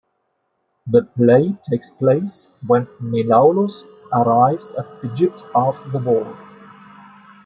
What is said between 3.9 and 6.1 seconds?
arrives at Egypt after the